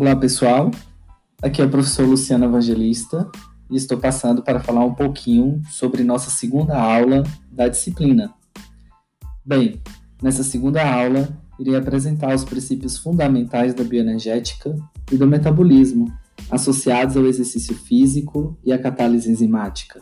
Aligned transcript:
Olá, 0.00 0.16
pessoal. 0.16 0.70
Aqui 1.42 1.60
é 1.60 1.64
o 1.66 1.68
professor 1.68 2.08
Luciano 2.08 2.46
Evangelista 2.46 3.30
e 3.70 3.76
estou 3.76 3.98
passando 3.98 4.42
para 4.42 4.58
falar 4.58 4.82
um 4.82 4.94
pouquinho 4.94 5.60
sobre 5.68 6.02
nossa 6.02 6.30
segunda 6.30 6.74
aula 6.80 7.22
da 7.52 7.68
disciplina. 7.68 8.32
Bem, 9.44 9.78
nessa 10.22 10.42
segunda 10.42 10.82
aula, 10.90 11.28
irei 11.58 11.76
apresentar 11.76 12.34
os 12.34 12.44
princípios 12.44 12.96
fundamentais 12.96 13.74
da 13.74 13.84
bioenergética 13.84 14.74
e 15.12 15.18
do 15.18 15.26
metabolismo, 15.26 16.10
associados 16.50 17.14
ao 17.14 17.26
exercício 17.26 17.74
físico 17.74 18.58
e 18.64 18.72
à 18.72 18.78
catálise 18.78 19.30
enzimática. 19.30 20.00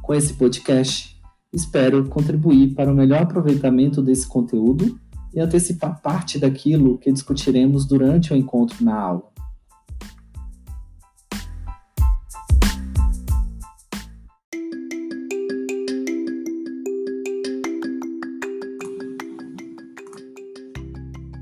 Com 0.00 0.14
esse 0.14 0.32
podcast, 0.32 1.20
espero 1.52 2.08
contribuir 2.08 2.74
para 2.74 2.90
o 2.90 2.96
melhor 2.96 3.24
aproveitamento 3.24 4.00
desse 4.00 4.26
conteúdo 4.26 4.98
e 5.34 5.40
antecipar 5.40 6.00
parte 6.00 6.38
daquilo 6.38 6.98
que 6.98 7.12
discutiremos 7.12 7.86
durante 7.86 8.32
o 8.32 8.36
encontro 8.36 8.84
na 8.84 8.98
aula. 8.98 9.28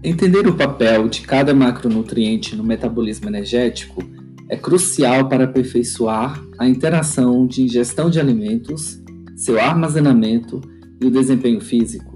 Entender 0.02 0.46
o 0.46 0.54
papel 0.54 1.08
de 1.08 1.22
cada 1.22 1.52
macronutriente 1.52 2.54
no 2.54 2.62
metabolismo 2.62 3.28
energético 3.28 4.04
é 4.48 4.56
crucial 4.56 5.28
para 5.28 5.44
aperfeiçoar 5.44 6.40
a 6.56 6.68
interação 6.68 7.44
de 7.44 7.62
ingestão 7.62 8.08
de 8.08 8.20
alimentos, 8.20 9.02
seu 9.34 9.60
armazenamento 9.60 10.60
e 11.00 11.06
o 11.06 11.10
desempenho 11.10 11.60
físico. 11.60 12.15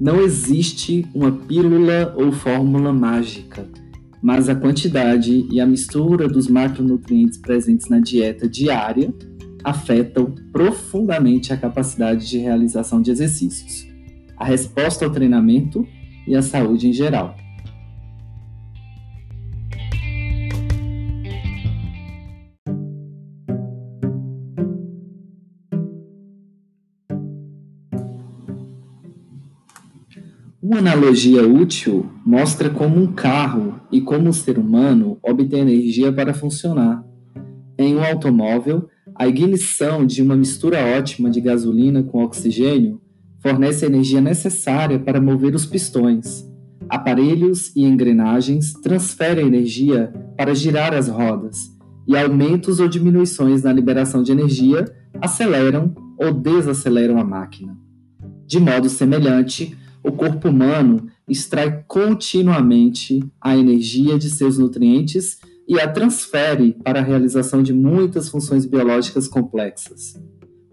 Não 0.00 0.20
existe 0.20 1.06
uma 1.14 1.30
pílula 1.30 2.14
ou 2.16 2.32
fórmula 2.32 2.92
mágica, 2.92 3.66
mas 4.20 4.48
a 4.48 4.54
quantidade 4.54 5.46
e 5.50 5.60
a 5.60 5.66
mistura 5.66 6.26
dos 6.26 6.48
macronutrientes 6.48 7.38
presentes 7.38 7.88
na 7.88 8.00
dieta 8.00 8.48
diária 8.48 9.14
afetam 9.62 10.34
profundamente 10.52 11.52
a 11.52 11.56
capacidade 11.56 12.28
de 12.28 12.38
realização 12.38 13.00
de 13.00 13.10
exercícios, 13.10 13.86
a 14.36 14.44
resposta 14.44 15.04
ao 15.04 15.10
treinamento 15.10 15.86
e 16.26 16.34
a 16.34 16.42
saúde 16.42 16.88
em 16.88 16.92
geral. 16.92 17.36
Uma 30.66 30.78
analogia 30.78 31.46
útil 31.46 32.06
mostra 32.24 32.70
como 32.70 32.98
um 32.98 33.06
carro 33.12 33.78
e 33.92 34.00
como 34.00 34.30
o 34.30 34.32
ser 34.32 34.58
humano 34.58 35.18
obtém 35.22 35.60
energia 35.60 36.10
para 36.10 36.32
funcionar. 36.32 37.04
Em 37.76 37.94
um 37.94 38.02
automóvel, 38.02 38.88
a 39.14 39.28
ignição 39.28 40.06
de 40.06 40.22
uma 40.22 40.34
mistura 40.34 40.78
ótima 40.96 41.28
de 41.28 41.38
gasolina 41.38 42.02
com 42.02 42.24
oxigênio 42.24 42.98
fornece 43.42 43.84
a 43.84 43.88
energia 43.88 44.22
necessária 44.22 44.98
para 44.98 45.20
mover 45.20 45.54
os 45.54 45.66
pistões. 45.66 46.50
Aparelhos 46.88 47.70
e 47.76 47.84
engrenagens 47.84 48.72
transferem 48.72 49.46
energia 49.46 50.14
para 50.34 50.54
girar 50.54 50.94
as 50.94 51.08
rodas, 51.08 51.76
e 52.08 52.16
aumentos 52.16 52.80
ou 52.80 52.88
diminuições 52.88 53.62
na 53.64 53.70
liberação 53.70 54.22
de 54.22 54.32
energia 54.32 54.86
aceleram 55.20 55.94
ou 56.18 56.32
desaceleram 56.32 57.18
a 57.18 57.24
máquina. 57.24 57.76
De 58.46 58.58
modo 58.58 58.88
semelhante, 58.88 59.76
o 60.04 60.12
corpo 60.12 60.50
humano 60.50 61.06
extrai 61.26 61.82
continuamente 61.88 63.24
a 63.40 63.56
energia 63.56 64.18
de 64.18 64.28
seus 64.28 64.58
nutrientes 64.58 65.38
e 65.66 65.80
a 65.80 65.88
transfere 65.88 66.76
para 66.84 67.00
a 67.00 67.02
realização 67.02 67.62
de 67.62 67.72
muitas 67.72 68.28
funções 68.28 68.66
biológicas 68.66 69.26
complexas. 69.26 70.14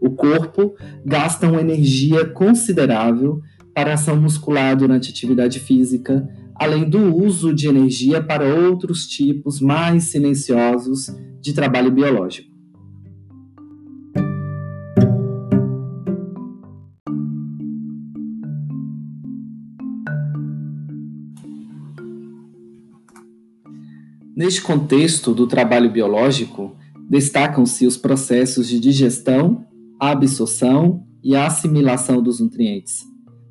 O 0.02 0.10
corpo 0.10 0.76
gasta 1.06 1.48
uma 1.48 1.62
energia 1.62 2.26
considerável 2.26 3.40
para 3.74 3.94
ação 3.94 4.20
muscular 4.20 4.76
durante 4.76 5.12
atividade 5.12 5.62
física, 5.62 6.28
além 6.56 6.90
do 6.90 7.16
uso 7.16 7.54
de 7.54 7.70
energia 7.70 8.22
para 8.22 8.54
outros 8.54 9.08
tipos 9.08 9.62
mais 9.62 10.06
silenciosos 10.06 11.08
de 11.40 11.54
trabalho 11.54 11.90
biológico. 11.90 12.51
Neste 24.42 24.64
contexto 24.64 25.36
do 25.36 25.46
trabalho 25.46 25.92
biológico, 25.92 26.76
destacam-se 27.08 27.86
os 27.86 27.96
processos 27.96 28.68
de 28.68 28.80
digestão, 28.80 29.68
absorção 30.00 31.06
e 31.24 31.36
assimilação 31.36 32.24
dos 32.24 32.40
nutrientes. 32.40 33.06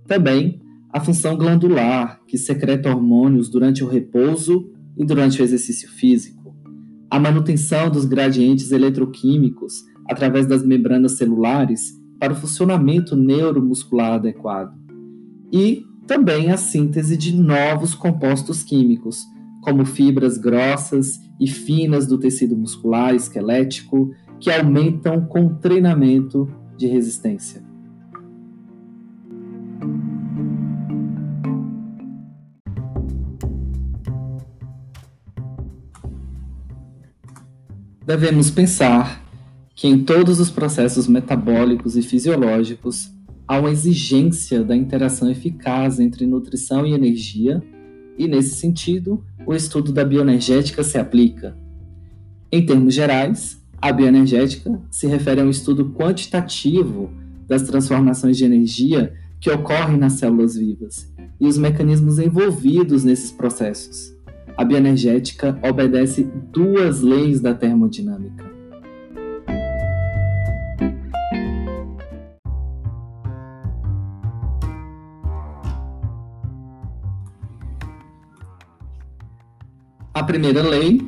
Também 0.08 0.60
a 0.92 0.98
função 0.98 1.36
glandular, 1.36 2.20
que 2.26 2.36
secreta 2.36 2.90
hormônios 2.90 3.48
durante 3.48 3.84
o 3.84 3.86
repouso 3.86 4.68
e 4.98 5.04
durante 5.04 5.40
o 5.40 5.44
exercício 5.44 5.88
físico. 5.88 6.56
A 7.08 7.20
manutenção 7.20 7.88
dos 7.88 8.04
gradientes 8.04 8.72
eletroquímicos 8.72 9.84
através 10.08 10.44
das 10.44 10.66
membranas 10.66 11.12
celulares 11.12 11.96
para 12.18 12.32
o 12.32 12.36
funcionamento 12.36 13.14
neuromuscular 13.14 14.14
adequado. 14.14 14.76
E 15.52 15.84
também 16.08 16.50
a 16.50 16.56
síntese 16.56 17.16
de 17.16 17.32
novos 17.32 17.94
compostos 17.94 18.64
químicos, 18.64 19.24
como 19.60 19.84
fibras 19.84 20.38
grossas 20.38 21.20
e 21.38 21.46
finas 21.46 22.06
do 22.06 22.18
tecido 22.18 22.56
muscular 22.56 23.14
esquelético, 23.14 24.14
que 24.38 24.50
aumentam 24.50 25.26
com 25.26 25.54
treinamento 25.54 26.48
de 26.76 26.86
resistência. 26.86 27.62
Devemos 38.06 38.50
pensar 38.50 39.22
que 39.72 39.86
em 39.86 40.02
todos 40.02 40.40
os 40.40 40.50
processos 40.50 41.06
metabólicos 41.06 41.96
e 41.96 42.02
fisiológicos 42.02 43.08
há 43.46 43.58
uma 43.58 43.70
exigência 43.70 44.64
da 44.64 44.74
interação 44.74 45.30
eficaz 45.30 46.00
entre 46.00 46.26
nutrição 46.26 46.84
e 46.84 46.92
energia 46.92 47.62
e, 48.18 48.26
nesse 48.26 48.56
sentido, 48.56 49.24
o 49.46 49.54
estudo 49.54 49.92
da 49.92 50.04
bioenergética 50.04 50.82
se 50.82 50.98
aplica. 50.98 51.56
Em 52.52 52.64
termos 52.64 52.94
gerais, 52.94 53.60
a 53.80 53.92
bioenergética 53.92 54.80
se 54.90 55.06
refere 55.06 55.40
a 55.40 55.44
um 55.44 55.50
estudo 55.50 55.90
quantitativo 55.90 57.10
das 57.46 57.62
transformações 57.62 58.36
de 58.36 58.44
energia 58.44 59.12
que 59.40 59.50
ocorrem 59.50 59.96
nas 59.96 60.14
células 60.14 60.54
vivas 60.54 61.10
e 61.40 61.46
os 61.46 61.56
mecanismos 61.56 62.18
envolvidos 62.18 63.04
nesses 63.04 63.32
processos. 63.32 64.14
A 64.56 64.64
bioenergética 64.64 65.58
obedece 65.62 66.28
duas 66.52 67.00
leis 67.00 67.40
da 67.40 67.54
termodinâmica. 67.54 68.49
A 80.20 80.22
primeira 80.22 80.60
lei 80.60 81.00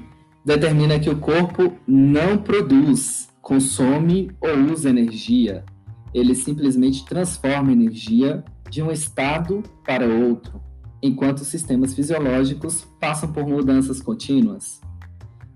determina 0.42 0.98
que 0.98 1.10
o 1.10 1.18
corpo 1.18 1.74
não 1.86 2.38
produz, 2.38 3.28
consome 3.42 4.30
ou 4.40 4.72
usa 4.72 4.88
energia. 4.88 5.66
Ele 6.14 6.34
simplesmente 6.34 7.04
transforma 7.04 7.72
energia 7.72 8.42
de 8.70 8.80
um 8.80 8.90
estado 8.90 9.62
para 9.84 10.06
outro, 10.06 10.62
enquanto 11.02 11.40
os 11.40 11.48
sistemas 11.48 11.92
fisiológicos 11.92 12.86
passam 12.98 13.30
por 13.30 13.46
mudanças 13.46 14.00
contínuas. 14.00 14.80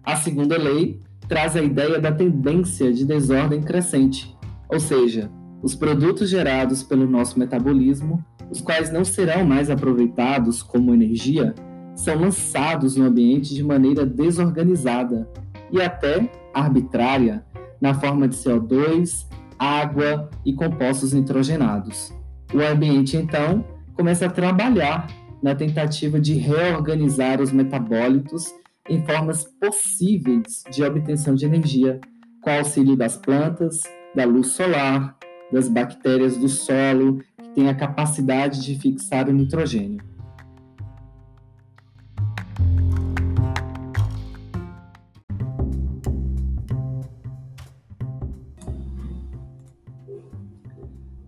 A 0.05 0.17
segunda 0.17 0.59
lei 0.59 1.01
traz 1.27 1.57
a 1.57 1.63
ideia 1.63 1.99
da 1.99 2.13
tendência 2.13 2.93
de 2.93 3.07
desordem 3.07 3.63
crescente, 3.63 4.37
ou 4.69 4.79
seja, 4.79 5.31
os 5.63 5.75
produtos 5.75 6.29
gerados 6.29 6.83
pelo 6.83 7.09
nosso 7.09 7.39
metabolismo, 7.39 8.23
os 8.51 8.61
quais 8.61 8.93
não 8.93 9.03
serão 9.03 9.47
mais 9.47 9.71
aproveitados 9.71 10.63
como 10.63 10.93
energia, 10.93 11.55
são 11.97 12.15
lançados 12.15 12.95
no 12.95 13.07
ambiente 13.07 13.55
de 13.55 13.65
maneira 13.65 14.05
desorganizada 14.05 15.29
e 15.73 15.81
até 15.81 16.31
arbitrária, 16.55 17.45
na 17.81 17.95
forma 17.95 18.29
de 18.29 18.37
CO2, 18.37 19.27
água 19.59 20.31
e 20.45 20.53
compostos 20.53 21.13
nitrogenados. 21.13 22.15
O 22.55 22.61
ambiente, 22.61 23.17
então, 23.17 23.65
começa 23.95 24.27
a 24.27 24.31
trabalhar 24.31 25.09
na 25.43 25.55
tentativa 25.55 26.21
de 26.21 26.35
reorganizar 26.35 27.41
os 27.41 27.51
metabólitos 27.51 28.55
em 28.89 29.05
formas 29.05 29.45
possíveis 29.61 30.63
de 30.71 30.85
obtenção 30.85 31.35
de 31.35 31.45
energia, 31.45 32.01
com 32.41 32.51
auxílio 32.51 32.97
das 32.97 33.17
plantas, 33.17 33.83
da 34.15 34.25
luz 34.25 34.49
solar, 34.49 35.17
das 35.53 35.69
bactérias 35.69 36.37
do 36.37 36.49
solo, 36.49 37.21
que 37.43 37.49
têm 37.55 37.69
a 37.69 37.75
capacidade 37.75 38.65
de 38.65 38.79
fixar 38.79 39.29
o 39.29 39.33
nitrogênio. 39.33 40.16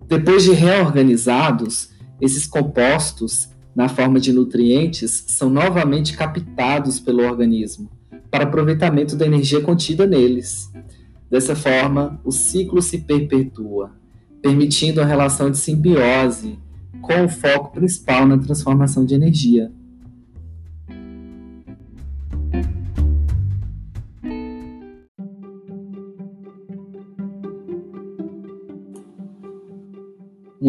Depois 0.09 0.43
de 0.43 0.53
reorganizados, 0.53 1.91
esses 2.19 2.47
compostos, 2.47 3.51
na 3.77 3.91
forma 3.91 4.19
de 4.19 4.33
nutrientes, 4.33 5.25
são 5.29 5.51
novamente 5.51 6.17
captados 6.17 6.99
pelo 6.99 7.23
organismo 7.23 7.91
para 8.31 8.45
aproveitamento 8.45 9.15
da 9.15 9.27
energia 9.27 9.61
contida 9.61 10.07
neles. 10.07 10.73
Dessa 11.31 11.55
forma, 11.55 12.19
o 12.25 12.33
ciclo 12.33 12.81
se 12.81 12.99
perpetua, 12.99 13.93
permitindo 14.41 15.03
a 15.03 15.05
relação 15.05 15.51
de 15.51 15.59
simbiose 15.59 16.59
com 17.03 17.27
o 17.27 17.29
foco 17.29 17.73
principal 17.73 18.27
na 18.27 18.39
transformação 18.39 19.05
de 19.05 19.15
energia. 19.15 19.71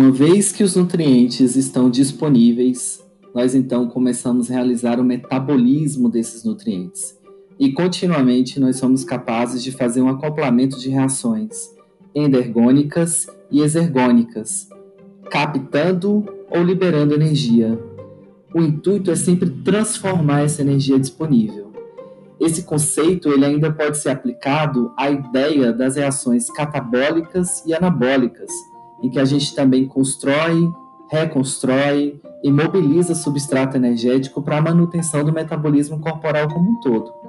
Uma 0.09 0.17
vez 0.17 0.51
que 0.51 0.63
os 0.63 0.75
nutrientes 0.75 1.55
estão 1.55 1.87
disponíveis, 1.87 2.99
nós 3.31 3.53
então 3.53 3.87
começamos 3.87 4.49
a 4.49 4.55
realizar 4.55 4.99
o 4.99 5.03
metabolismo 5.03 6.09
desses 6.09 6.43
nutrientes. 6.43 7.15
E 7.59 7.71
continuamente 7.71 8.59
nós 8.59 8.77
somos 8.77 9.03
capazes 9.03 9.61
de 9.61 9.71
fazer 9.71 10.01
um 10.01 10.09
acoplamento 10.09 10.79
de 10.79 10.89
reações 10.89 11.69
endergônicas 12.15 13.27
e 13.51 13.61
exergônicas, 13.61 14.67
captando 15.29 16.25
ou 16.49 16.63
liberando 16.63 17.13
energia. 17.13 17.79
O 18.51 18.63
intuito 18.63 19.11
é 19.11 19.15
sempre 19.15 19.47
transformar 19.63 20.41
essa 20.41 20.63
energia 20.63 20.99
disponível. 20.99 21.71
Esse 22.39 22.63
conceito 22.63 23.29
ele 23.29 23.45
ainda 23.45 23.71
pode 23.71 23.99
ser 23.99 24.09
aplicado 24.09 24.91
à 24.97 25.11
ideia 25.11 25.71
das 25.71 25.97
reações 25.97 26.49
catabólicas 26.49 27.63
e 27.63 27.75
anabólicas, 27.75 28.49
em 29.01 29.09
que 29.09 29.19
a 29.19 29.25
gente 29.25 29.55
também 29.55 29.87
constrói, 29.87 30.71
reconstrói 31.09 32.19
e 32.43 32.51
mobiliza 32.51 33.15
substrato 33.15 33.75
energético 33.75 34.41
para 34.41 34.57
a 34.57 34.61
manutenção 34.61 35.23
do 35.23 35.33
metabolismo 35.33 35.99
corporal 35.99 36.47
como 36.47 36.71
um 36.71 36.79
todo. 36.79 37.19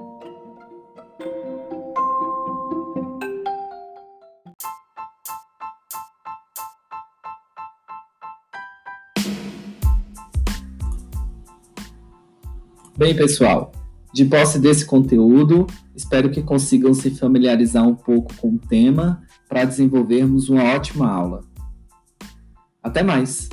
Bem, 12.97 13.15
pessoal, 13.15 13.71
de 14.13 14.25
posse 14.25 14.59
desse 14.59 14.85
conteúdo, 14.85 15.65
espero 15.95 16.29
que 16.29 16.43
consigam 16.43 16.93
se 16.93 17.09
familiarizar 17.09 17.83
um 17.87 17.95
pouco 17.95 18.31
com 18.35 18.49
o 18.49 18.59
tema 18.59 19.23
para 19.49 19.65
desenvolvermos 19.65 20.49
uma 20.49 20.63
ótima 20.75 21.09
aula. 21.09 21.50
Até 22.83 23.03
mais! 23.03 23.49